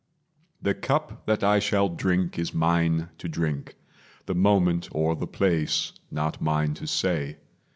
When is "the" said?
0.59-0.73, 4.25-4.33, 5.15-5.27